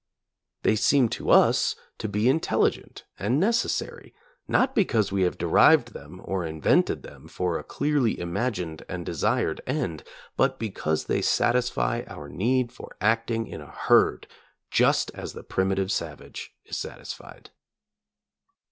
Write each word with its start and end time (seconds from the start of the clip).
They 0.63 0.75
seem 0.75 1.09
to 1.09 1.29
us 1.29 1.75
to 1.99 2.09
be 2.09 2.27
intelligent 2.27 3.05
and 3.19 3.39
necessary 3.39 4.15
not 4.47 4.73
because 4.73 5.11
we 5.11 5.21
have 5.21 5.37
derived 5.37 5.93
them 5.93 6.19
or 6.23 6.43
invented 6.43 7.03
them 7.03 7.27
for 7.27 7.59
a 7.59 7.63
clearly 7.63 8.19
imagined 8.19 8.83
and 8.89 9.05
desired 9.05 9.61
end, 9.67 10.03
but 10.35 10.57
because 10.57 11.05
they 11.05 11.21
satisfy 11.21 12.01
our 12.07 12.29
need 12.29 12.71
for 12.71 12.95
acting 12.99 13.45
in 13.45 13.61
a 13.61 13.67
herd, 13.69 14.25
just 14.71 15.11
as 15.13 15.33
the 15.33 15.43
primitive 15.43 15.91
savage 15.91 16.55
is 16.65 16.77
satisfied. 16.77 17.51